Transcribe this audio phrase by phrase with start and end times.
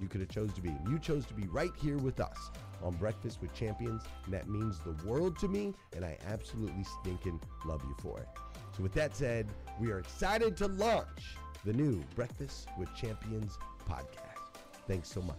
[0.00, 0.74] you could have chose to be.
[0.88, 2.50] You chose to be right here with us
[2.82, 7.40] on Breakfast with Champions, and that means the world to me, and I absolutely stinking
[7.64, 8.28] love you for it.
[8.76, 9.48] So with that said,
[9.78, 13.58] we are excited to launch the new Breakfast with Champions
[13.88, 14.62] podcast.
[14.86, 15.36] Thanks so much.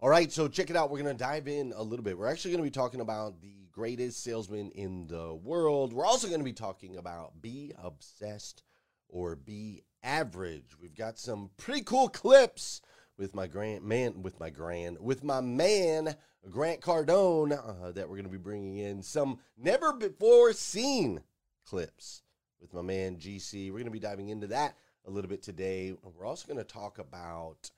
[0.00, 0.90] All right, so check it out.
[0.90, 2.18] We're going to dive in a little bit.
[2.18, 5.92] We're actually going to be talking about the greatest salesman in the world.
[5.92, 8.64] We're also going to be talking about be obsessed
[9.08, 10.76] or be average.
[10.80, 12.80] We've got some pretty cool clips
[13.16, 16.16] with my grand man, with my grand, with my man
[16.50, 21.22] Grant Cardone uh, that we're going to be bringing in some never before seen
[21.64, 22.22] clips
[22.60, 23.68] with my man GC.
[23.68, 24.76] We're going to be diving into that
[25.06, 25.94] a little bit today.
[26.02, 27.70] We're also going to talk about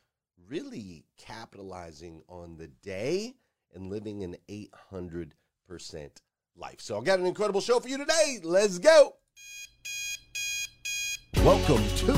[0.48, 3.34] really capitalizing on the day
[3.74, 5.32] and living an 800%
[6.56, 6.80] life.
[6.80, 8.38] So I've got an incredible show for you today.
[8.42, 9.16] Let's go.
[11.44, 12.12] Welcome to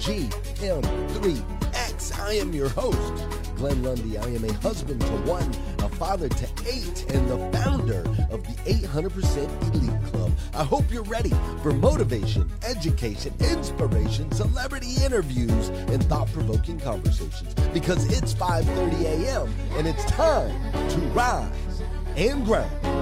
[0.00, 2.18] GM3X.
[2.18, 3.24] I am your host,
[3.54, 4.18] Glenn Lundy.
[4.18, 5.48] I am a husband to one,
[5.78, 8.00] a father to eight, and the founder
[8.32, 10.32] of the 800% Elite Club.
[10.52, 11.30] I hope you're ready
[11.62, 19.54] for motivation, education, inspiration, celebrity interviews, and thought-provoking conversations because it's 5:30 a.m.
[19.76, 21.82] and it's time to rise
[22.16, 23.01] and grind.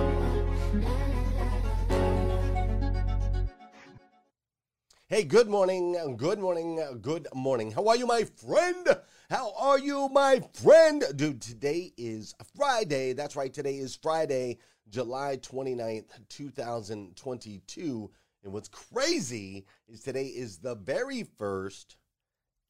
[5.13, 7.73] Hey, good morning, good morning, good morning.
[7.73, 8.87] How are you, my friend?
[9.29, 11.03] How are you, my friend?
[11.17, 13.13] Dude, today is Friday.
[13.13, 14.59] That's right, today is Friday,
[14.89, 18.11] July 29th, 2022.
[18.45, 21.97] And what's crazy is today is the very first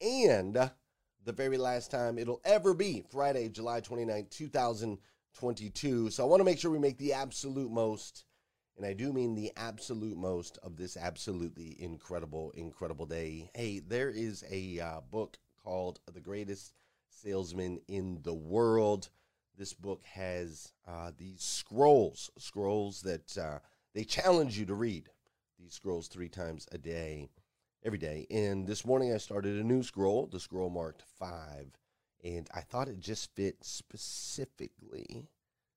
[0.01, 0.55] and
[1.23, 6.09] the very last time it'll ever be Friday, July 29th, 2022.
[6.09, 8.25] So I want to make sure we make the absolute most
[8.81, 13.51] and I do mean the absolute most of this absolutely incredible, incredible day.
[13.53, 16.73] Hey, there is a uh, book called The Greatest
[17.07, 19.09] Salesman in the World.
[19.55, 23.59] This book has uh, these scrolls, scrolls that uh,
[23.93, 25.09] they challenge you to read.
[25.59, 27.29] These scrolls three times a day,
[27.85, 28.25] every day.
[28.31, 30.25] And this morning I started a new scroll.
[30.25, 31.67] The scroll marked five.
[32.23, 35.27] And I thought it just fit specifically,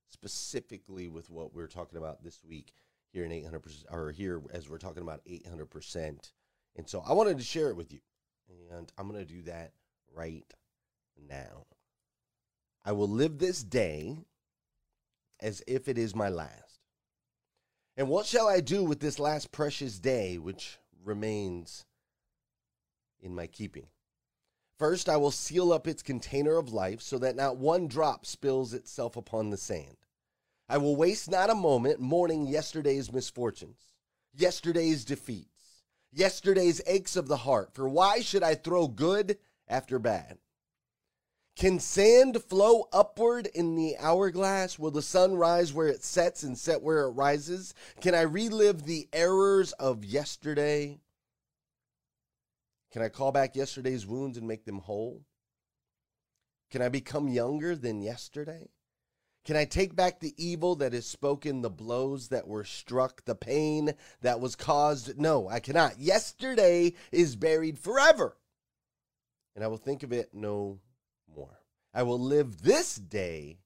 [0.09, 2.73] specifically with what we're talking about this week
[3.15, 6.33] here in 800 percent or here as we're talking about 800 percent.
[6.77, 8.01] And so i wanted to share it with you
[8.73, 9.73] and i'm going to do that
[10.13, 10.53] right
[11.29, 11.67] now.
[12.85, 14.19] I will live this day
[15.41, 16.81] as if it is my last.
[17.97, 21.87] And what shall i do with this last precious day which remains
[23.21, 23.87] in my keeping?
[24.77, 28.75] First i will seal up its container of life so that not one drop spills
[28.75, 30.04] itself upon the sand
[30.69, 33.91] I will waste not a moment mourning yesterday's misfortunes,
[34.35, 35.83] yesterday's defeats,
[36.13, 37.75] yesterday's aches of the heart.
[37.75, 39.39] For why should I throw good
[39.69, 40.39] after bad?
[41.57, 44.79] Can sand flow upward in the hourglass?
[44.79, 47.75] Will the sun rise where it sets and set where it rises?
[48.01, 50.99] Can I relive the errors of yesterday?
[52.91, 55.25] Can I call back yesterday's wounds and make them whole?
[56.71, 58.71] Can I become younger than yesterday?
[59.45, 63.35] Can I take back the evil that is spoken, the blows that were struck, the
[63.35, 63.93] pain
[64.23, 65.19] that was caused?
[65.19, 65.99] No, I cannot.
[65.99, 68.37] Yesterday is buried forever,
[69.55, 70.81] and I will think of it no
[71.35, 71.61] more.
[71.93, 73.59] I will live this day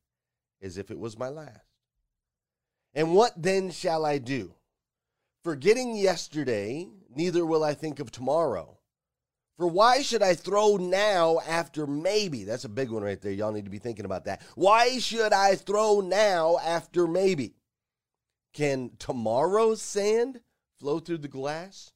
[0.60, 1.60] as if it was my last.
[2.92, 4.54] And what then shall I do?
[5.44, 8.77] Forgetting yesterday, neither will I think of tomorrow.
[9.58, 12.44] For why should I throw now after maybe?
[12.44, 13.32] That's a big one right there.
[13.32, 14.40] Y'all need to be thinking about that.
[14.54, 17.54] Why should I throw now after maybe?
[18.54, 20.40] Can tomorrow's sand
[20.78, 21.92] flow through the glass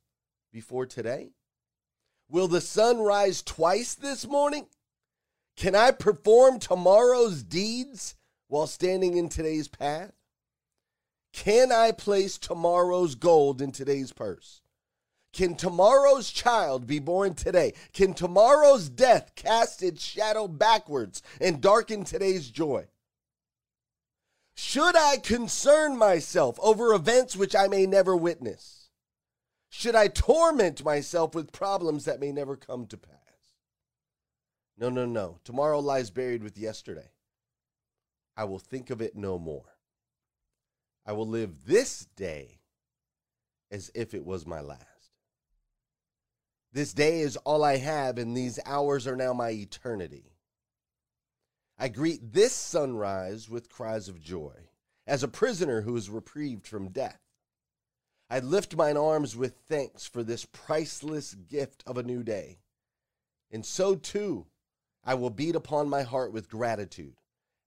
[0.52, 1.30] before today?
[2.28, 4.66] Will the sun rise twice this morning?
[5.56, 8.16] Can I perform tomorrow's deeds
[8.48, 10.12] while standing in today's path?
[11.32, 14.61] Can I place tomorrow's gold in today's purse?
[15.32, 17.72] Can tomorrow's child be born today?
[17.92, 22.86] Can tomorrow's death cast its shadow backwards and darken today's joy?
[24.54, 28.90] Should I concern myself over events which I may never witness?
[29.70, 33.16] Should I torment myself with problems that may never come to pass?
[34.76, 35.38] No, no, no.
[35.44, 37.10] Tomorrow lies buried with yesterday.
[38.36, 39.76] I will think of it no more.
[41.06, 42.58] I will live this day
[43.70, 44.91] as if it was my last.
[46.72, 50.32] This day is all I have, and these hours are now my eternity.
[51.78, 54.54] I greet this sunrise with cries of joy,
[55.06, 57.20] as a prisoner who is reprieved from death.
[58.30, 62.60] I lift mine arms with thanks for this priceless gift of a new day.
[63.50, 64.46] And so too,
[65.04, 67.16] I will beat upon my heart with gratitude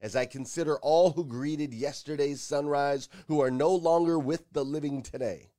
[0.01, 5.01] as I consider all who greeted yesterday's sunrise who are no longer with the living
[5.01, 5.51] today.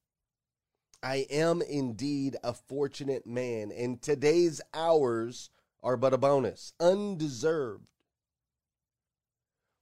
[1.03, 5.51] I am indeed a fortunate man, and today's hours
[5.83, 7.87] are but a bonus, undeserved.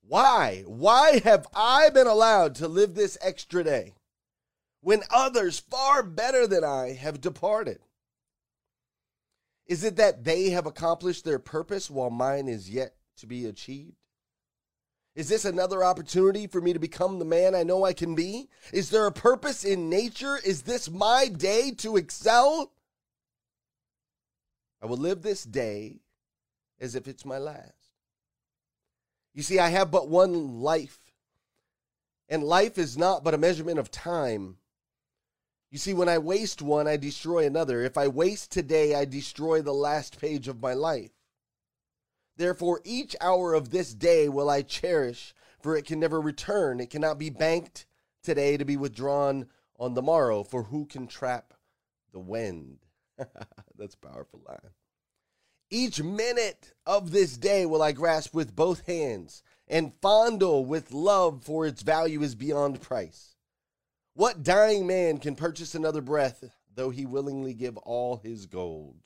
[0.06, 0.64] Why?
[0.66, 3.94] Why have I been allowed to live this extra day
[4.80, 7.80] when others far better than I have departed?
[9.66, 13.96] Is it that they have accomplished their purpose while mine is yet to be achieved?
[15.14, 18.48] Is this another opportunity for me to become the man I know I can be?
[18.72, 20.38] Is there a purpose in nature?
[20.44, 22.72] Is this my day to excel?
[24.82, 26.00] I will live this day
[26.80, 27.72] as if it's my last.
[29.32, 30.98] You see, I have but one life,
[32.28, 34.56] and life is not but a measurement of time.
[35.70, 37.82] You see, when I waste one, I destroy another.
[37.82, 41.10] If I waste today, I destroy the last page of my life.
[42.36, 46.80] Therefore, each hour of this day will I cherish, for it can never return.
[46.80, 47.86] It cannot be banked
[48.22, 49.46] today to be withdrawn
[49.78, 51.54] on the morrow, for who can trap
[52.12, 52.78] the wind?
[53.78, 54.70] That's a powerful line.
[55.70, 61.42] Each minute of this day will I grasp with both hands and fondle with love,
[61.42, 63.36] for its value is beyond price.
[64.14, 68.96] What dying man can purchase another breath though he willingly give all his gold.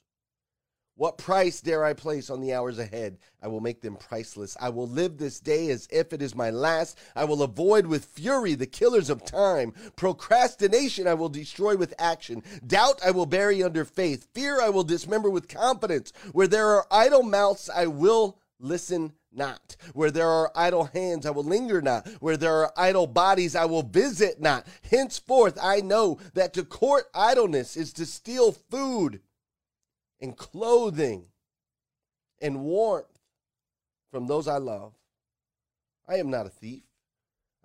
[0.99, 3.19] What price dare I place on the hours ahead?
[3.40, 4.57] I will make them priceless.
[4.61, 6.99] I will live this day as if it is my last.
[7.14, 9.75] I will avoid with fury the killers of time.
[9.95, 12.43] Procrastination I will destroy with action.
[12.67, 14.26] Doubt I will bury under faith.
[14.35, 16.12] Fear I will dismember with confidence.
[16.33, 19.76] Where there are idle mouths, I will listen not.
[19.93, 22.09] Where there are idle hands, I will linger not.
[22.19, 24.67] Where there are idle bodies, I will visit not.
[24.90, 29.21] Henceforth, I know that to court idleness is to steal food
[30.20, 31.26] and clothing
[32.40, 33.18] and warmth
[34.10, 34.94] from those I love.
[36.08, 36.84] I am not a thief.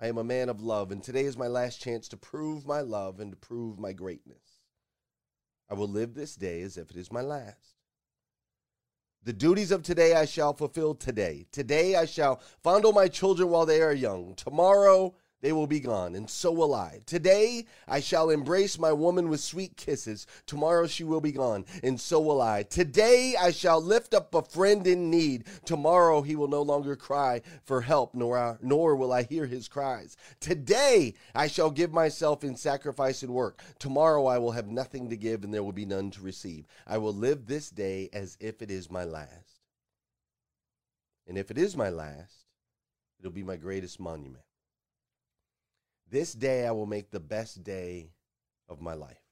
[0.01, 2.81] I am a man of love, and today is my last chance to prove my
[2.81, 4.60] love and to prove my greatness.
[5.69, 7.77] I will live this day as if it is my last.
[9.24, 11.45] The duties of today I shall fulfill today.
[11.53, 14.36] Today I shall fondle my children while they are young.
[14.36, 17.02] Tomorrow they will be gone, and so will I.
[17.06, 20.26] Today I shall embrace my woman with sweet kisses.
[20.46, 22.64] Tomorrow she will be gone, and so will I.
[22.64, 25.44] Today I shall lift up a friend in need.
[25.66, 30.16] Tomorrow he will no longer cry for help, nor, nor will I hear his cries.
[30.40, 33.62] Today I shall give myself in sacrifice and work.
[33.80, 36.68] Tomorrow I will have nothing to give, and there will be none to receive.
[36.88, 39.60] I will live this day as if it is my last.
[41.28, 42.46] And if it is my last,
[43.20, 44.46] it'll be my greatest monument.
[46.13, 48.12] This day I will make the best day
[48.70, 49.24] of my life.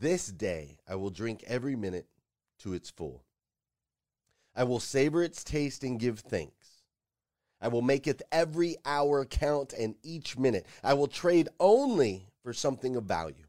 [0.00, 2.06] This day I will drink every minute
[2.60, 3.26] to its full.
[4.56, 6.84] I will savor its taste and give thanks.
[7.60, 10.64] I will maketh every hour count and each minute.
[10.82, 13.44] I will trade only for something of value.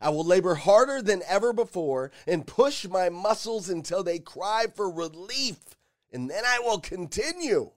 [0.00, 4.88] I will labor harder than ever before and push my muscles until they cry for
[4.88, 5.58] relief,
[6.12, 7.72] and then I will continue.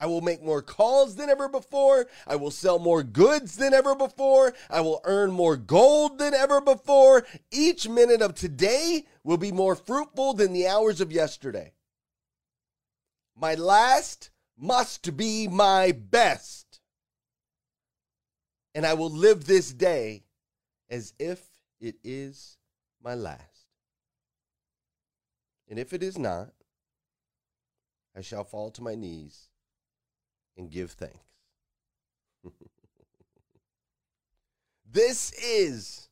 [0.00, 2.06] I will make more calls than ever before.
[2.26, 4.52] I will sell more goods than ever before.
[4.68, 7.24] I will earn more gold than ever before.
[7.50, 11.72] Each minute of today will be more fruitful than the hours of yesterday.
[13.36, 16.80] My last must be my best.
[18.74, 20.24] And I will live this day
[20.90, 21.40] as if
[21.80, 22.58] it is
[23.02, 23.40] my last.
[25.68, 26.50] And if it is not,
[28.16, 29.50] I shall fall to my knees
[30.56, 31.18] and give thanks.
[34.90, 36.08] this is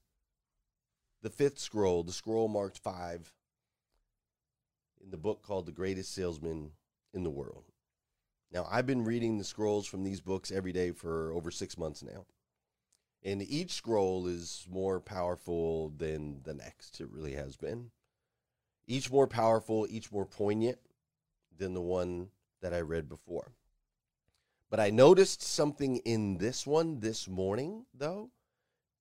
[1.22, 3.32] the fifth scroll, the scroll marked five
[5.02, 6.72] in the book called The Greatest Salesman
[7.12, 7.64] in the World.
[8.52, 12.02] Now, I've been reading the scrolls from these books every day for over six months
[12.02, 12.26] now.
[13.24, 17.00] And each scroll is more powerful than the next.
[17.00, 17.90] It really has been.
[18.86, 20.78] Each more powerful, each more poignant
[21.56, 22.28] than the one
[22.60, 23.52] that I read before.
[24.72, 28.30] But I noticed something in this one this morning, though,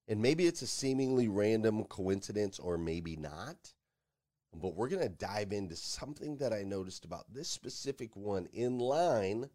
[0.06, 3.72] and maybe it's a seemingly random coincidence or maybe not.
[4.54, 8.78] But we're going to dive into something that I noticed about this specific one in
[8.78, 9.48] line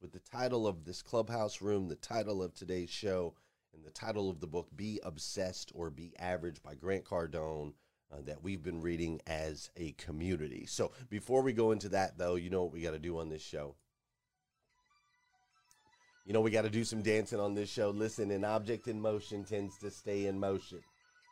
[0.00, 3.34] with the title of this clubhouse room, the title of today's show,
[3.74, 7.72] and the title of the book, Be Obsessed or Be Average by Grant Cardone.
[8.12, 10.66] Uh, that we've been reading as a community.
[10.66, 13.28] So, before we go into that, though, you know what we got to do on
[13.28, 13.74] this show?
[16.26, 17.90] You know, we got to do some dancing on this show.
[17.90, 20.80] Listen, an object in motion tends to stay in motion,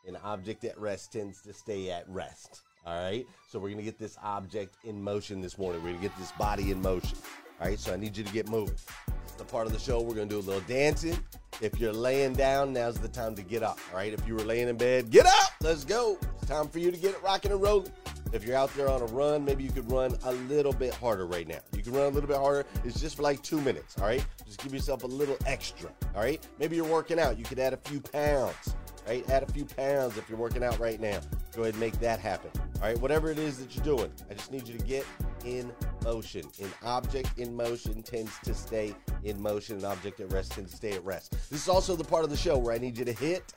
[0.06, 2.60] an object at rest tends to stay at rest.
[2.84, 3.26] All right.
[3.48, 5.82] So we're going to get this object in motion this morning.
[5.82, 7.16] We're going to get this body in motion.
[7.60, 7.78] All right.
[7.78, 8.74] So I need you to get moving.
[8.74, 11.16] This is the part of the show we're going to do a little dancing.
[11.60, 13.78] If you're laying down, now's the time to get up.
[13.92, 14.12] All right.
[14.12, 15.52] If you were laying in bed, get up.
[15.62, 16.18] Let's go.
[16.36, 17.92] It's time for you to get it rocking and rolling.
[18.32, 21.26] If you're out there on a run, maybe you could run a little bit harder
[21.26, 21.58] right now.
[21.76, 22.64] You can run a little bit harder.
[22.82, 24.24] It's just for like two minutes, all right?
[24.46, 26.46] Just give yourself a little extra, all right?
[26.58, 27.38] Maybe you're working out.
[27.38, 28.74] You could add a few pounds,
[29.06, 29.28] right?
[29.28, 31.20] Add a few pounds if you're working out right now.
[31.54, 32.98] Go ahead and make that happen, all right?
[32.98, 35.04] Whatever it is that you're doing, I just need you to get
[35.44, 35.70] in
[36.02, 36.42] motion.
[36.62, 39.76] An object in motion tends to stay in motion.
[39.76, 41.32] An object at rest tends to stay at rest.
[41.50, 43.52] This is also the part of the show where I need you to hit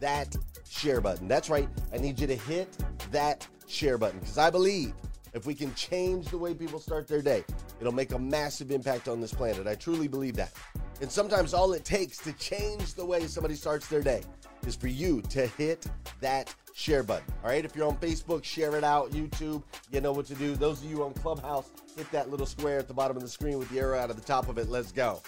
[0.00, 0.36] that
[0.68, 1.28] share button.
[1.28, 1.68] That's right.
[1.94, 2.76] I need you to hit
[3.10, 4.94] that share button because I believe
[5.34, 7.44] if we can change the way people start their day,
[7.80, 9.66] it'll make a massive impact on this planet.
[9.66, 10.52] I truly believe that.
[11.00, 14.22] And sometimes all it takes to change the way somebody starts their day
[14.66, 15.86] is for you to hit
[16.20, 17.24] that share button.
[17.44, 19.10] All right, if you're on Facebook, share it out.
[19.12, 20.56] YouTube, you know what to do.
[20.56, 23.58] Those of you on Clubhouse, hit that little square at the bottom of the screen
[23.58, 24.68] with the arrow out of the top of it.
[24.68, 25.20] Let's go.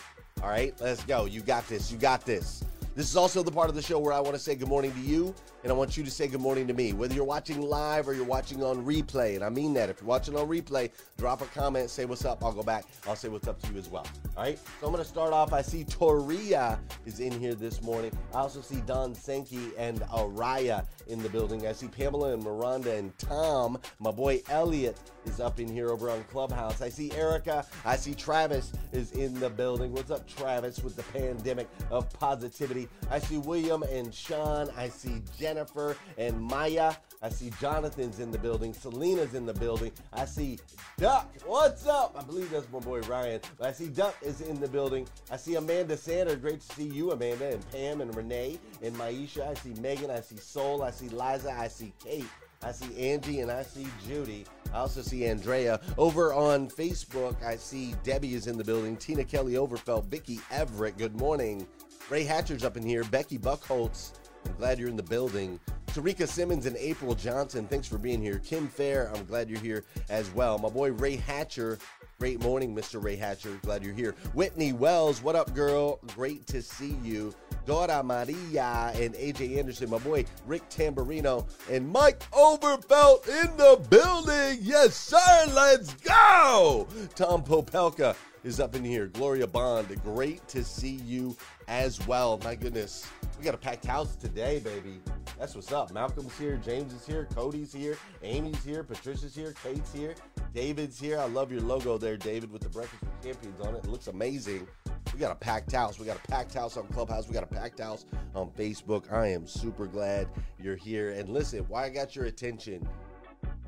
[0.43, 1.27] All right, let's go.
[1.27, 1.93] You got this.
[1.93, 2.65] You got this.
[2.97, 4.93] This is also the part of the show where I want to say good morning
[4.93, 5.33] to you,
[5.63, 6.93] and I want you to say good morning to me.
[6.93, 9.89] Whether you're watching live or you're watching on replay, and I mean that.
[9.89, 12.43] If you're watching on replay, drop a comment, say what's up.
[12.43, 12.85] I'll go back.
[13.07, 14.07] I'll say what's up to you as well.
[14.37, 14.59] All right.
[14.81, 15.53] So I'm going to start off.
[15.53, 18.11] I see Toria is in here this morning.
[18.35, 21.69] I also see Don Sankey and Araya in the building.
[21.69, 23.79] I see Pamela and Miranda and Tom.
[24.01, 26.83] My boy Elliot is up in here over on Clubhouse.
[26.83, 27.65] I see Erica.
[27.85, 29.93] I see Travis is in the building.
[29.93, 32.89] What's up, Travis, with the pandemic of positivity?
[33.11, 34.71] I see William and Sean.
[34.77, 36.95] I see Jennifer and Maya.
[37.23, 38.73] I see Jonathan's in the building.
[38.73, 39.93] Selena's in the building.
[40.13, 40.59] I see
[40.97, 41.29] Duck.
[41.45, 42.15] What's up?
[42.19, 43.41] I believe that's my boy Ryan.
[43.59, 45.07] But I see Duck is in the building.
[45.31, 46.37] I see Amanda Sander.
[46.37, 49.47] Great to see you, Amanda, and Pam and Renee and Maisha.
[49.49, 50.11] I see Megan.
[50.11, 50.83] I see Soul.
[50.83, 51.53] I see Liza.
[51.53, 52.25] I see Kate.
[52.63, 54.45] I see Angie and I see Judy.
[54.73, 55.81] I also see Andrea.
[55.99, 58.97] Over on Facebook, I see Debbie is in the building.
[58.97, 60.07] Tina Kelly Overfelt.
[60.07, 60.97] Vicky Everett.
[60.97, 61.67] Good morning.
[62.11, 63.05] Ray Hatcher's up in here.
[63.05, 64.19] Becky Buckholtz.
[64.45, 65.61] I'm glad you're in the building.
[65.87, 68.39] Tarika Simmons and April Johnson, thanks for being here.
[68.39, 70.59] Kim Fair, I'm glad you're here as well.
[70.59, 71.79] My boy Ray Hatcher,
[72.19, 73.03] great morning, Mr.
[73.03, 73.59] Ray Hatcher.
[73.63, 74.15] Glad you're here.
[74.35, 76.01] Whitney Wells, what up, girl?
[76.15, 77.35] Great to see you.
[77.65, 84.59] Dora Maria and AJ Anderson, my boy Rick Tamburino, and Mike Overfelt in the building.
[84.63, 85.53] Yes, sir.
[85.53, 86.89] Let's go.
[87.15, 89.07] Tom Popelka is up in here.
[89.07, 91.37] Gloria Bond, great to see you
[91.69, 92.39] as well.
[92.43, 93.07] My goodness,
[93.39, 95.01] we got a packed house today, baby.
[95.39, 95.93] That's what's up.
[95.93, 100.15] Malcolm's here, James is here, Cody's here, Amy's here, Patricia's here, Kate's here,
[100.55, 101.19] David's here.
[101.19, 103.85] I love your logo there, David, with the Breakfast Champions on it.
[103.85, 104.67] It looks amazing.
[105.13, 105.99] We got a packed house.
[105.99, 107.27] We got a packed house on Clubhouse.
[107.27, 109.13] We got a packed house on Facebook.
[109.13, 110.29] I am super glad
[110.59, 111.11] you're here.
[111.11, 112.87] And listen, why I got your attention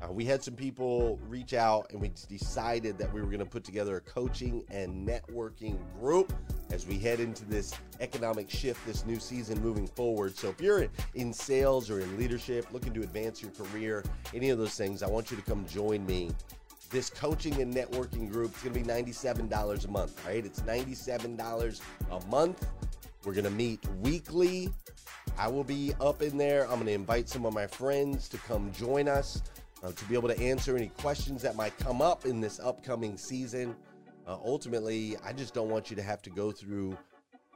[0.03, 3.45] uh, we had some people reach out and we decided that we were going to
[3.45, 6.33] put together a coaching and networking group
[6.71, 10.35] as we head into this economic shift this new season moving forward.
[10.35, 14.57] So if you're in sales or in leadership, looking to advance your career, any of
[14.57, 16.31] those things, I want you to come join me.
[16.89, 20.45] This coaching and networking group is going to be $97 a month, right?
[20.45, 21.81] It's $97
[22.11, 22.67] a month.
[23.23, 24.69] We're going to meet weekly.
[25.37, 26.63] I will be up in there.
[26.63, 29.41] I'm going to invite some of my friends to come join us
[29.83, 33.17] uh, to be able to answer any questions that might come up in this upcoming
[33.17, 33.75] season.
[34.25, 36.97] Uh, ultimately, I just don't want you to have to go through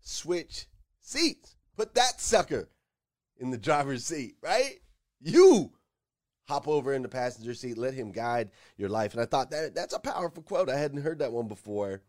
[0.00, 0.66] switch
[0.98, 1.56] seats.
[1.76, 2.70] Put that sucker
[3.38, 4.80] in the driver's seat, right?
[5.20, 5.72] You
[6.46, 9.12] hop over in the passenger seat, let him guide your life.
[9.12, 10.68] And I thought that that's a powerful quote.
[10.68, 12.02] I hadn't heard that one before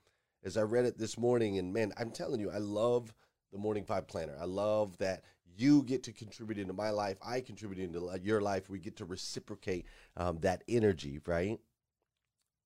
[0.43, 1.57] as I read it this morning.
[1.57, 3.13] And man, I'm telling you, I love
[3.51, 4.35] the Morning Five Planner.
[4.39, 5.23] I love that
[5.57, 7.17] you get to contribute into my life.
[7.25, 8.69] I contribute into your life.
[8.69, 9.85] We get to reciprocate
[10.17, 11.59] um, that energy, right?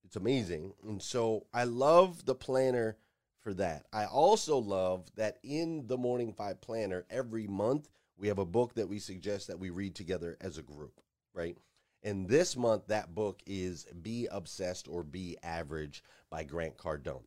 [0.03, 0.73] It's amazing.
[0.87, 2.97] And so I love the planner
[3.39, 3.85] for that.
[3.93, 7.87] I also love that in the Morning Five Planner, every month
[8.19, 10.99] we have a book that we suggest that we read together as a group,
[11.33, 11.57] right?
[12.03, 17.23] And this month, that book is Be Obsessed or Be Average by Grant Cardone.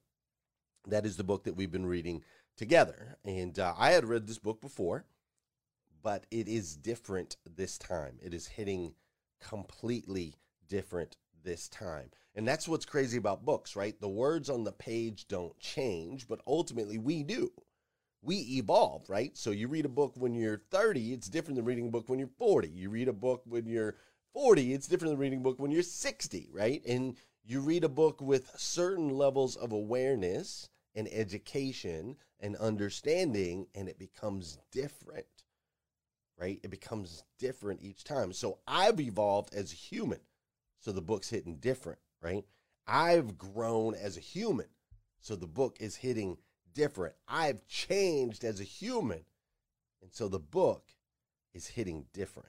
[0.87, 2.23] That is the book that we've been reading
[2.57, 3.17] together.
[3.25, 5.05] And uh, I had read this book before,
[6.03, 8.19] but it is different this time.
[8.23, 8.95] It is hitting
[9.41, 10.35] completely
[10.69, 12.11] different this time.
[12.35, 13.99] And that's what's crazy about books, right?
[14.01, 17.51] The words on the page don't change, but ultimately we do.
[18.23, 19.37] We evolve, right?
[19.37, 22.21] So you read a book when you're 30, it's different than reading a book when
[22.21, 22.69] you're 40.
[22.69, 23.97] You read a book when you're
[24.33, 26.83] 40, it's different than reading a book when you're 60, right?
[26.87, 33.89] And you read a book with certain levels of awareness and education and understanding, and
[33.89, 35.27] it becomes different,
[36.39, 36.61] right?
[36.63, 38.33] It becomes different each time.
[38.33, 40.21] So I've evolved as a human.
[40.79, 42.45] So the book's hitting different, right?
[42.87, 44.67] I've grown as a human.
[45.21, 46.37] So the book is hitting
[46.75, 47.15] different.
[47.29, 49.25] I've changed as a human.
[50.03, 50.85] And so the book
[51.55, 52.49] is hitting different.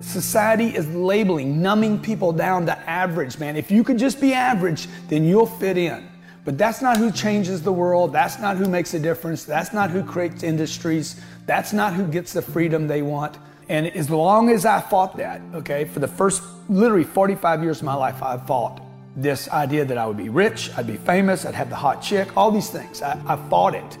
[0.00, 3.56] Society is labeling, numbing people down to average, man.
[3.56, 6.08] If you could just be average, then you'll fit in.
[6.44, 8.12] But that's not who changes the world.
[8.12, 9.44] That's not who makes a difference.
[9.44, 11.20] That's not who creates industries.
[11.44, 13.36] That's not who gets the freedom they want.
[13.68, 17.84] And as long as I fought that, okay, for the first literally 45 years of
[17.84, 18.82] my life, I fought
[19.20, 22.36] this idea that I would be rich, I'd be famous, I'd have the hot chick,
[22.36, 23.02] all these things.
[23.02, 23.98] I, I fought it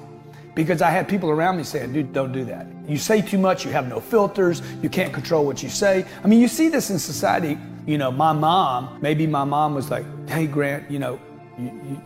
[0.54, 2.66] because I had people around me saying, dude, don't do that.
[2.88, 6.04] You say too much, you have no filters, you can't control what you say.
[6.24, 7.58] I mean, you see this in society.
[7.86, 11.20] You know, my mom, maybe my mom was like, hey, Grant, you know,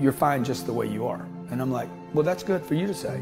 [0.00, 1.26] you're fine just the way you are.
[1.50, 3.20] And I'm like, well, that's good for you to say.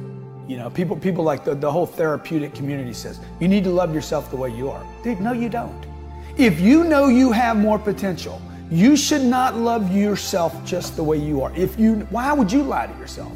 [0.48, 3.94] You know, people, people like the, the whole therapeutic community says, you need to love
[3.94, 4.84] yourself the way you are.
[5.02, 5.86] Dude, no, you don't.
[6.36, 8.40] If you know you have more potential,
[8.72, 11.54] you should not love yourself just the way you are.
[11.54, 13.32] If you, why would you lie to yourself?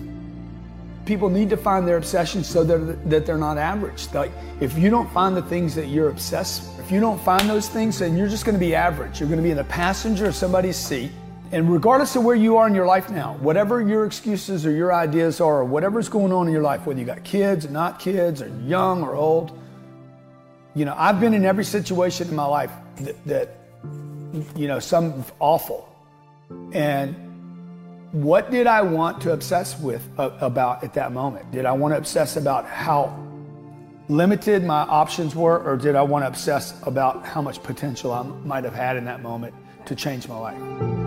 [1.04, 4.12] People need to find their obsession so that, that they're not average.
[4.12, 7.68] Like, if you don't find the things that you're obsessed, if you don't find those
[7.68, 9.20] things, then you're just going to be average.
[9.20, 11.12] You're going to be in the passenger of somebody's seat
[11.52, 14.92] and regardless of where you are in your life now, whatever your excuses or your
[14.92, 18.00] ideas are, or whatever's going on in your life, whether you got kids, or not
[18.00, 19.56] kids, or young or old,
[20.74, 23.56] you know, I've been in every situation in my life that, that
[24.56, 25.88] you know, some awful.
[26.72, 27.14] And
[28.12, 31.50] what did I want to obsess with uh, about at that moment?
[31.50, 33.18] Did I want to obsess about how
[34.08, 38.22] limited my options were, or did I want to obsess about how much potential I
[38.22, 39.54] might have had in that moment
[39.86, 41.05] to change my life?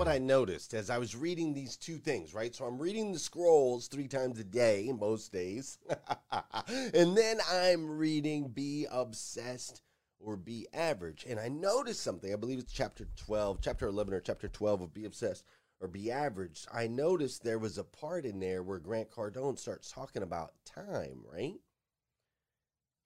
[0.00, 2.54] What I noticed as I was reading these two things, right?
[2.54, 5.76] So I'm reading the scrolls three times a day, most days.
[6.94, 9.82] and then I'm reading Be Obsessed
[10.18, 11.26] or Be Average.
[11.28, 12.32] And I noticed something.
[12.32, 15.44] I believe it's chapter 12, chapter 11 or chapter 12 of Be Obsessed
[15.82, 16.66] or Be Average.
[16.72, 21.20] I noticed there was a part in there where Grant Cardone starts talking about time,
[21.30, 21.60] right?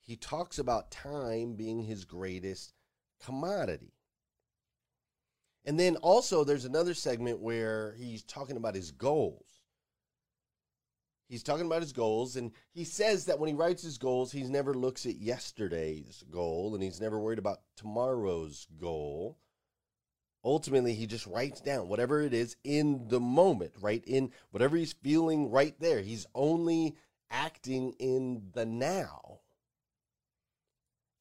[0.00, 2.72] He talks about time being his greatest
[3.20, 3.93] commodity.
[5.64, 9.44] And then also, there's another segment where he's talking about his goals.
[11.28, 14.42] He's talking about his goals, and he says that when he writes his goals, he
[14.42, 19.38] never looks at yesterday's goal and he's never worried about tomorrow's goal.
[20.44, 24.04] Ultimately, he just writes down whatever it is in the moment, right?
[24.06, 26.02] In whatever he's feeling right there.
[26.02, 26.96] He's only
[27.30, 29.40] acting in the now.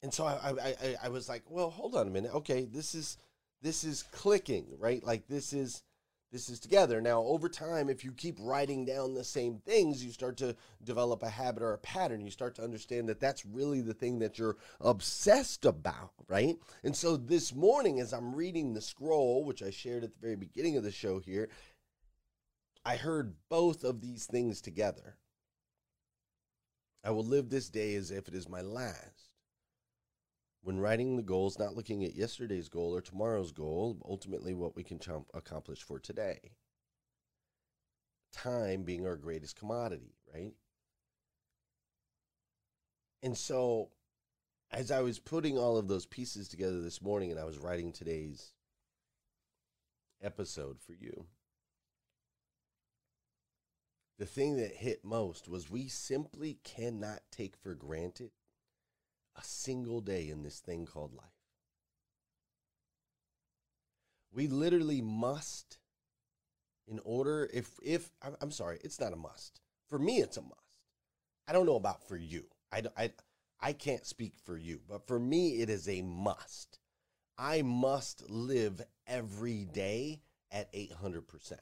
[0.02, 2.34] And so I, I, I, I was like, well, hold on a minute.
[2.34, 3.16] Okay, this is
[3.64, 5.02] this is clicking, right?
[5.02, 5.82] Like this is
[6.30, 7.00] this is together.
[7.00, 11.22] Now, over time, if you keep writing down the same things, you start to develop
[11.22, 12.20] a habit or a pattern.
[12.20, 16.56] You start to understand that that's really the thing that you're obsessed about, right?
[16.82, 20.36] And so this morning, as I'm reading the scroll, which I shared at the very
[20.36, 21.48] beginning of the show here,
[22.84, 25.16] I heard both of these things together.
[27.04, 29.23] I will live this day as if it is my last.
[30.64, 34.82] When writing the goals, not looking at yesterday's goal or tomorrow's goal, ultimately what we
[34.82, 34.98] can
[35.34, 36.52] accomplish for today.
[38.32, 40.54] Time being our greatest commodity, right?
[43.22, 43.90] And so,
[44.70, 47.92] as I was putting all of those pieces together this morning and I was writing
[47.92, 48.54] today's
[50.22, 51.26] episode for you,
[54.18, 58.30] the thing that hit most was we simply cannot take for granted
[59.36, 61.26] a single day in this thing called life.
[64.32, 65.78] We literally must,
[66.88, 69.60] in order, if, if, I'm sorry, it's not a must.
[69.88, 70.54] For me, it's a must.
[71.46, 72.44] I don't know about for you.
[72.72, 73.10] I, I,
[73.60, 76.78] I can't speak for you, but for me, it is a must.
[77.38, 80.20] I must live every day
[80.50, 81.52] at 800%.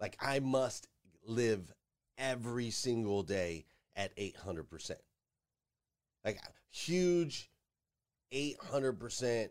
[0.00, 0.88] Like, I must
[1.24, 1.72] live
[2.18, 4.92] every single day at 800%.
[6.24, 7.50] Like huge
[8.32, 9.48] 800%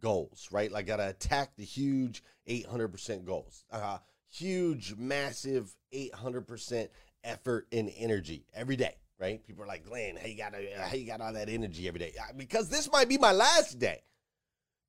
[0.00, 0.70] goals, right?
[0.70, 3.64] Like, got to attack the huge 800% goals.
[3.70, 6.88] Uh, huge, massive 800%
[7.24, 9.44] effort and energy every day, right?
[9.46, 12.12] People are like, Glenn, how you got how you got all that energy every day?
[12.36, 14.02] Because this might be my last day.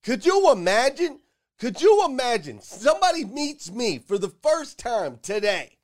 [0.04, 1.20] Could you imagine?
[1.60, 5.78] Could you imagine somebody meets me for the first time today?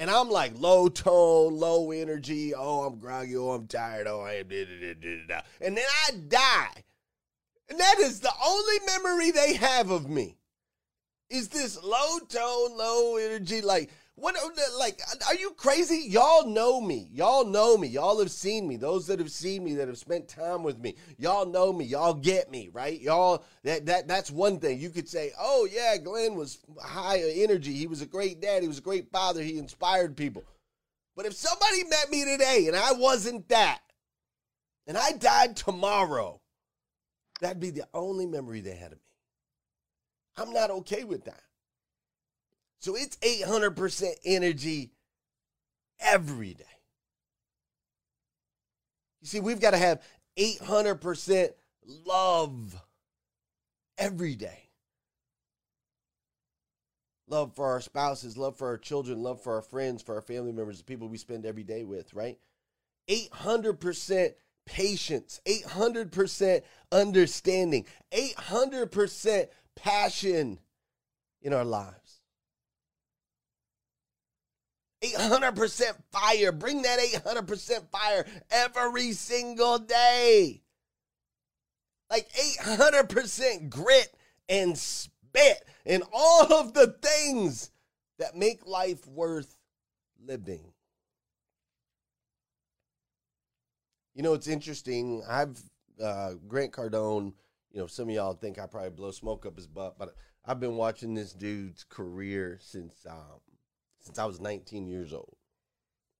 [0.00, 2.54] And I'm like low tone, low energy.
[2.54, 3.36] Oh, I'm groggy.
[3.36, 4.06] Oh, I'm tired.
[4.06, 4.50] Oh, I am.
[4.50, 6.84] And then I die.
[7.68, 10.38] And that is the only memory they have of me.
[11.28, 13.60] Is this low tone, low energy?
[13.60, 16.06] Like, what uh, like are you crazy?
[16.08, 17.08] Y'all know me.
[17.12, 17.88] Y'all know me.
[17.88, 18.76] Y'all have seen me.
[18.76, 20.96] Those that have seen me that have spent time with me.
[21.18, 21.84] Y'all know me.
[21.86, 23.00] Y'all get me, right?
[23.00, 24.78] Y'all that that that's one thing.
[24.78, 27.72] You could say, "Oh yeah, Glenn was high energy.
[27.72, 28.62] He was a great dad.
[28.62, 29.42] He was a great father.
[29.42, 30.44] He inspired people."
[31.16, 33.80] But if somebody met me today and I wasn't that,
[34.86, 36.40] and I died tomorrow,
[37.40, 39.04] that'd be the only memory they had of me.
[40.36, 41.42] I'm not okay with that.
[42.80, 44.90] So it's 800% energy
[46.00, 46.64] every day.
[49.20, 50.02] You see, we've got to have
[50.38, 51.50] 800%
[52.06, 52.82] love
[53.98, 54.70] every day.
[57.28, 60.50] Love for our spouses, love for our children, love for our friends, for our family
[60.50, 62.38] members, the people we spend every day with, right?
[63.08, 64.34] 800%
[64.66, 70.58] patience, 800% understanding, 800% passion
[71.42, 72.09] in our lives.
[75.02, 76.52] 800% fire.
[76.52, 80.62] Bring that 800% fire every single day.
[82.10, 84.14] Like 800% grit
[84.48, 87.70] and spit and all of the things
[88.18, 89.56] that make life worth
[90.22, 90.72] living.
[94.14, 95.22] You know, it's interesting.
[95.28, 95.58] I've,
[96.02, 97.32] uh, Grant Cardone,
[97.72, 100.60] you know, some of y'all think I probably blow smoke up his butt, but I've
[100.60, 103.40] been watching this dude's career since um,
[104.00, 105.36] since I was 19 years old.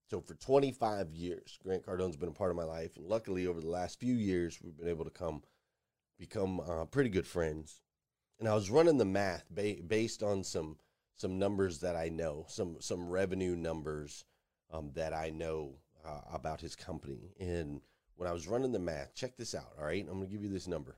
[0.08, 3.60] So for 25 years, Grant Cardone's been a part of my life, and luckily over
[3.60, 5.42] the last few years, we've been able to come
[6.18, 7.80] become uh, pretty good friends.
[8.38, 10.78] And I was running the math ba- based on some
[11.16, 14.24] some numbers that I know, some some revenue numbers
[14.72, 17.34] um, that I know uh, about his company.
[17.38, 17.80] And
[18.16, 19.72] when I was running the math, check this out.
[19.78, 20.96] All right, I'm going to give you this number.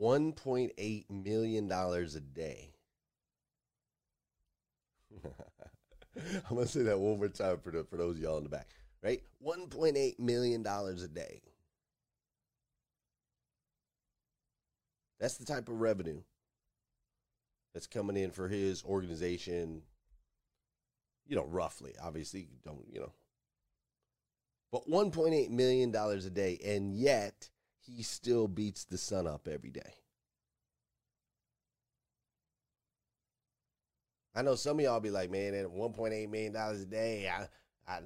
[0.00, 2.75] $1.8 million a day
[6.48, 8.68] I'm gonna say that one more time for the, for those y'all in the back.
[9.02, 11.42] Right, 1.8 million dollars a day.
[15.20, 16.22] That's the type of revenue
[17.72, 19.82] that's coming in for his organization.
[21.26, 21.94] You know, roughly.
[22.02, 23.12] Obviously, don't you know.
[24.72, 29.70] But 1.8 million dollars a day, and yet he still beats the sun up every
[29.70, 29.94] day.
[34.36, 37.48] I know some of y'all be like, man, at 1.8 million dollars a day, I,
[37.90, 38.00] I,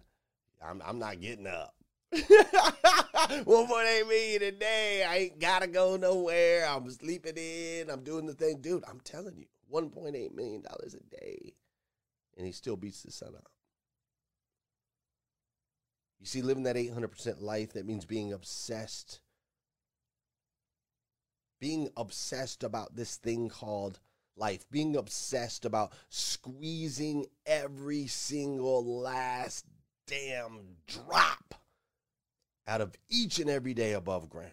[0.65, 1.75] I'm, I'm not getting up.
[2.15, 5.05] 1.8 million a day.
[5.05, 6.69] I ain't gotta go nowhere.
[6.69, 7.91] I'm sleeping in.
[7.91, 8.85] I'm doing the thing, dude.
[8.89, 11.55] I'm telling you, 1.8 million dollars a day,
[12.37, 13.51] and he still beats the sun up.
[16.21, 19.21] You see, living that 800% life, that means being obsessed.
[21.61, 23.99] Being obsessed about this thing called
[24.41, 29.67] life, being obsessed about squeezing every single last
[30.07, 31.55] damn drop
[32.67, 34.53] out of each and every day above ground.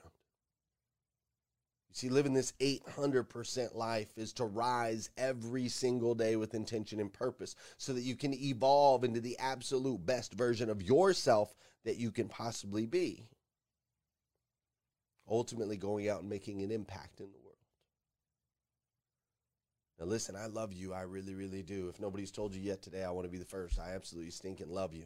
[1.89, 7.12] You see, living this 800% life is to rise every single day with intention and
[7.12, 12.12] purpose so that you can evolve into the absolute best version of yourself that you
[12.12, 13.30] can possibly be.
[15.30, 17.46] Ultimately, going out and making an impact in the world.
[19.99, 20.93] Now, listen, I love you.
[20.93, 21.89] I really, really do.
[21.89, 23.79] If nobody's told you yet today, I want to be the first.
[23.79, 25.05] I absolutely stink and love you.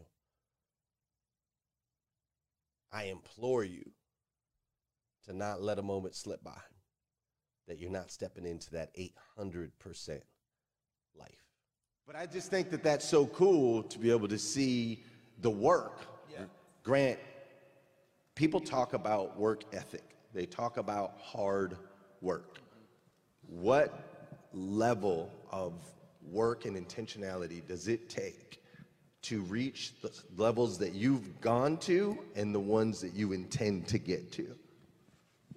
[2.92, 3.92] I implore you
[5.26, 6.60] to not let a moment slip by
[7.68, 8.90] that you're not stepping into that
[9.40, 10.22] 800%
[11.18, 11.30] life.
[12.06, 15.04] But I just think that that's so cool to be able to see
[15.40, 16.02] the work.
[16.30, 16.46] Yeah.
[16.84, 17.20] Grant,
[18.36, 21.78] people talk about work ethic, they talk about hard
[22.20, 22.58] work.
[23.48, 24.11] What
[24.54, 25.74] level of
[26.30, 28.62] work and intentionality does it take
[29.24, 34.00] to reach the levels that you've gone to and the ones that you intend to
[34.00, 34.56] get to?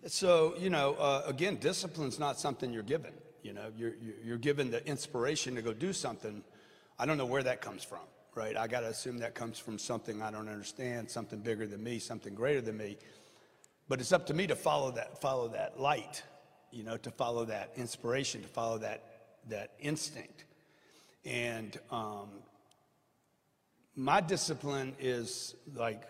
[0.06, 3.12] So, you know, uh, again, discipline's not something you're given.
[3.42, 6.42] You know, you're, you're given the inspiration to go do something.
[6.98, 8.00] I don't know where that comes from,
[8.34, 8.56] right?
[8.56, 11.98] I got to assume that comes from something I don't understand, something bigger than me,
[11.98, 12.98] something greater than me.
[13.88, 16.22] But it's up to me to follow that, follow that light,
[16.74, 19.02] you know, to follow that inspiration, to follow that,
[19.48, 20.44] that instinct.
[21.24, 22.28] And um,
[23.96, 26.02] my discipline is like,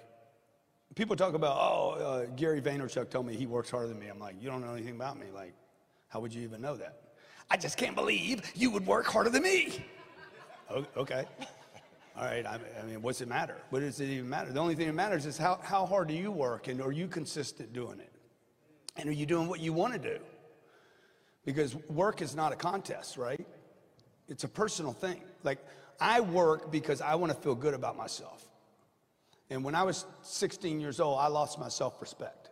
[0.95, 4.07] people talk about, oh, uh, Gary Vaynerchuk told me he works harder than me.
[4.09, 5.27] I'm like, you don't know anything about me.
[5.35, 5.53] Like,
[6.09, 7.01] how would you even know that?
[7.51, 9.85] I just can't believe you would work harder than me.
[10.97, 11.27] okay.
[12.17, 12.47] All right.
[12.47, 13.57] I, I mean, what's it matter?
[13.71, 14.53] What does it even matter?
[14.53, 17.07] The only thing that matters is how, how hard do you work and are you
[17.07, 18.13] consistent doing it?
[18.97, 20.19] And are you doing what you want to do?
[21.45, 23.47] Because work is not a contest, right?
[24.29, 25.21] It's a personal thing.
[25.43, 25.59] Like,
[26.01, 28.49] I work because I want to feel good about myself.
[29.51, 32.51] And when I was 16 years old, I lost my self respect.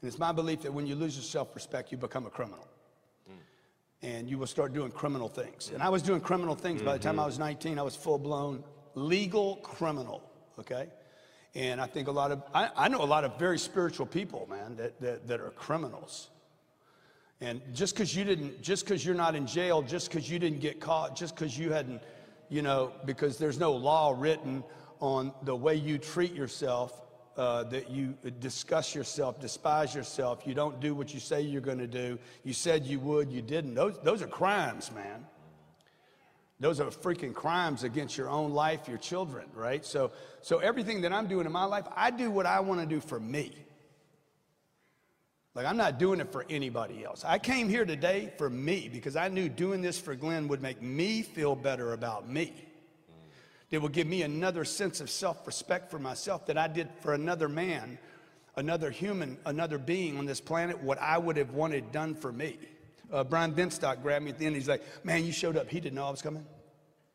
[0.00, 2.66] And it's my belief that when you lose your self respect, you become a criminal.
[4.00, 5.72] And you will start doing criminal things.
[5.74, 6.78] And I was doing criminal things.
[6.78, 6.86] Mm-hmm.
[6.86, 8.62] By the time I was 19, I was full blown
[8.94, 10.22] legal criminal,
[10.58, 10.88] okay?
[11.54, 14.46] And I think a lot of, I, I know a lot of very spiritual people,
[14.48, 16.28] man, that, that, that are criminals.
[17.40, 20.60] And just because you didn't, just because you're not in jail, just because you didn't
[20.60, 22.02] get caught, just because you hadn't,
[22.48, 24.64] you know, because there's no law written
[25.00, 27.00] on the way you treat yourself,
[27.36, 31.78] uh, that you discuss yourself, despise yourself, you don't do what you say you're going
[31.78, 32.18] to do.
[32.42, 33.74] You said you would, you didn't.
[33.74, 35.24] Those, those are crimes, man.
[36.58, 39.86] Those are freaking crimes against your own life, your children, right?
[39.86, 40.10] So,
[40.42, 42.98] so everything that I'm doing in my life, I do what I want to do
[43.00, 43.52] for me.
[45.58, 47.24] Like, I'm not doing it for anybody else.
[47.24, 50.80] I came here today for me because I knew doing this for Glenn would make
[50.80, 52.52] me feel better about me.
[53.72, 57.12] It would give me another sense of self respect for myself that I did for
[57.12, 57.98] another man,
[58.54, 62.56] another human, another being on this planet, what I would have wanted done for me.
[63.12, 64.54] Uh, Brian Benstock grabbed me at the end.
[64.54, 65.68] He's like, Man, you showed up.
[65.68, 66.46] He didn't know I was coming.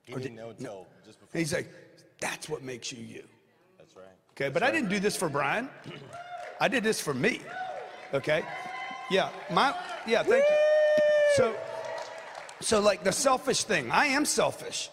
[0.03, 0.87] He didn't did, know until no.
[1.05, 1.39] just before.
[1.39, 1.71] He's like,
[2.19, 3.23] That's what makes you you.
[3.77, 4.03] That's right.
[4.31, 4.67] Okay, That's but right.
[4.67, 5.69] I didn't do this for Brian.
[6.59, 7.39] I did this for me.
[8.13, 8.43] Okay?
[9.09, 9.75] Yeah, my
[10.07, 10.57] yeah, thank you.
[11.35, 11.55] So
[12.61, 13.91] so like the selfish thing.
[13.91, 14.89] I am selfish.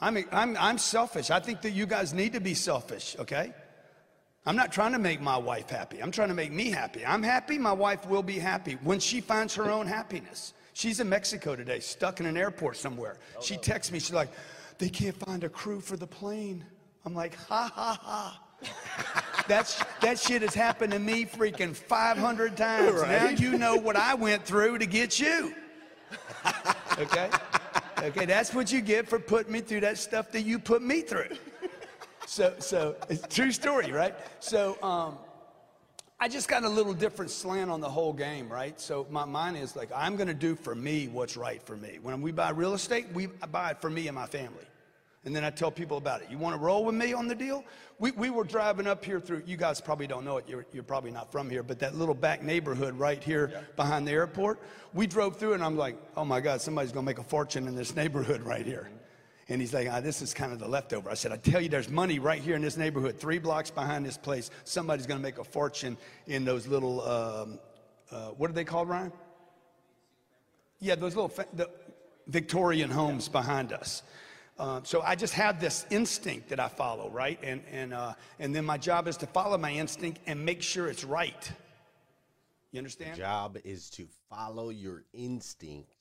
[0.00, 1.30] I'm, I'm, I'm selfish.
[1.30, 3.52] I think that you guys need to be selfish, okay?
[4.44, 6.02] I'm not trying to make my wife happy.
[6.02, 7.04] I'm trying to make me happy.
[7.04, 10.52] I'm happy, my wife will be happy when she finds her own happiness.
[10.72, 13.16] She's in Mexico today, stuck in an airport somewhere.
[13.36, 14.30] Oh, she texts me, she's like,
[14.78, 16.64] they can't find a crew for the plane.
[17.04, 19.35] I'm like, ha ha ha.
[19.48, 23.00] That's, that shit has happened to me freaking 500 times.
[23.00, 23.10] Right.
[23.10, 25.54] Now you know what I went through to get you.
[26.98, 27.28] Okay?
[28.02, 31.02] Okay, that's what you get for putting me through that stuff that you put me
[31.02, 31.28] through.
[32.26, 34.14] So, so it's true story, right?
[34.40, 35.18] So, um,
[36.18, 38.80] I just got a little different slant on the whole game, right?
[38.80, 41.98] So my mind is like, I'm going to do for me what's right for me.
[42.00, 44.64] When we buy real estate, we buy it for me and my family
[45.26, 46.30] and then I tell people about it.
[46.30, 47.64] You want to roll with me on the deal?
[47.98, 50.84] We, we were driving up here through, you guys probably don't know it, you're, you're
[50.84, 53.60] probably not from here, but that little back neighborhood right here yeah.
[53.74, 54.62] behind the airport,
[54.94, 57.66] we drove through and I'm like, oh my God, somebody's going to make a fortune
[57.66, 58.88] in this neighborhood right here.
[59.48, 61.10] And he's like, ah, this is kind of the leftover.
[61.10, 64.06] I said, I tell you, there's money right here in this neighborhood, three blocks behind
[64.06, 64.50] this place.
[64.62, 65.96] Somebody's going to make a fortune
[66.28, 67.58] in those little, um,
[68.12, 69.12] uh, what are they called, Ryan?
[70.78, 71.68] Yeah, those little the
[72.28, 74.02] Victorian homes behind us.
[74.58, 77.38] Um, so I just have this instinct that I follow, right?
[77.42, 80.88] And, and, uh, and then my job is to follow my instinct and make sure
[80.88, 81.52] it's right.
[82.72, 83.14] You understand?
[83.14, 85.92] The job is to follow your instinct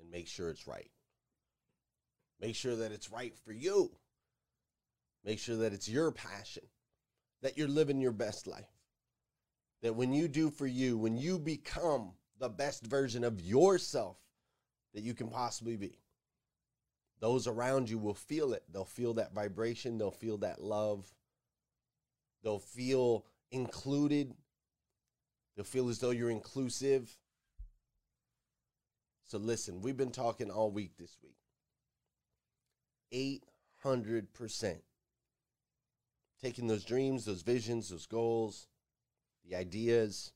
[0.00, 0.90] and make sure it's right.
[2.40, 3.90] Make sure that it's right for you.
[5.24, 6.64] Make sure that it's your passion,
[7.42, 8.68] that you're living your best life.
[9.82, 14.16] That when you do for you, when you become the best version of yourself
[14.94, 15.98] that you can possibly be,
[17.20, 18.62] those around you will feel it.
[18.72, 21.12] They'll feel that vibration, they'll feel that love,
[22.42, 24.34] they'll feel included,
[25.56, 27.16] they'll feel as though you're inclusive.
[29.26, 31.36] So, listen, we've been talking all week this week.
[33.84, 34.76] 800%.
[36.42, 38.66] Taking those dreams, those visions, those goals,
[39.48, 40.32] the ideas,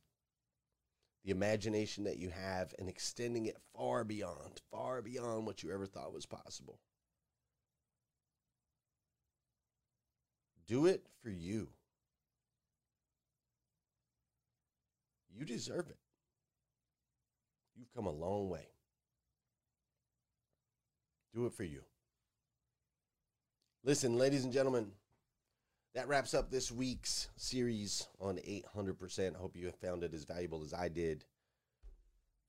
[1.28, 5.84] the imagination that you have and extending it far beyond, far beyond what you ever
[5.84, 6.78] thought was possible.
[10.66, 11.68] Do it for you.
[15.36, 15.98] You deserve it.
[17.76, 18.66] You've come a long way.
[21.34, 21.82] Do it for you.
[23.84, 24.92] Listen, ladies and gentlemen,
[25.94, 29.34] that wraps up this week's series on 800%.
[29.34, 31.24] I hope you have found it as valuable as I did.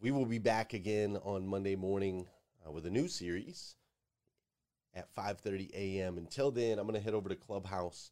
[0.02, 2.28] We will be back again on Monday morning
[2.66, 3.76] uh, with a new series
[4.94, 6.18] at 5:30 a.m.
[6.18, 8.12] Until then, I'm going to head over to Clubhouse.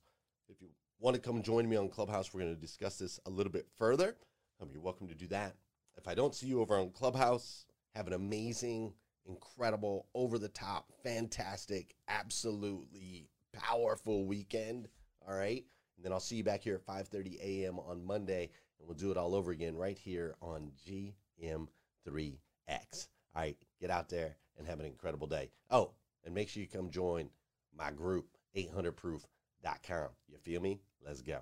[0.49, 0.69] If you
[0.99, 3.67] want to come join me on Clubhouse, we're going to discuss this a little bit
[3.77, 4.15] further.
[4.61, 5.55] Um, you're welcome to do that.
[5.97, 7.65] If I don't see you over on Clubhouse,
[7.95, 8.93] have an amazing,
[9.25, 14.87] incredible, over the top, fantastic, absolutely powerful weekend.
[15.27, 15.65] All right.
[15.95, 17.79] And then I'll see you back here at 5:30 a.m.
[17.79, 18.49] on Monday,
[18.79, 23.07] and we'll do it all over again right here on GM3X.
[23.35, 25.49] All right, get out there and have an incredible day.
[25.69, 25.91] Oh,
[26.23, 27.29] and make sure you come join
[27.75, 30.09] my group, 800proof.com.
[30.27, 30.81] You feel me?
[31.03, 31.41] Let's go.